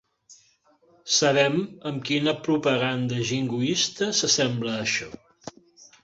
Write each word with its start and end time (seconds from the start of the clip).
Sabem 1.17 1.57
amb 1.89 1.99
quina 2.07 2.33
propaganda 2.47 3.19
jingoista 3.33 4.07
s'assembla 4.21 4.73
això. 4.87 5.11